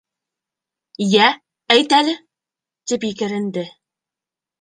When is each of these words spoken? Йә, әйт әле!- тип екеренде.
Йә, 1.03 1.27
әйт 1.75 1.93
әле!- 1.97 2.15
тип 2.93 3.05
екеренде. 3.09 3.67